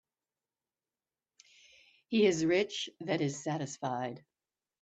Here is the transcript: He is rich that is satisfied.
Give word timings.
He 2.07 2.25
is 2.25 2.43
rich 2.43 2.89
that 3.01 3.21
is 3.21 3.43
satisfied. 3.43 4.25